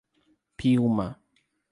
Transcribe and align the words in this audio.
Piúma 0.57 1.05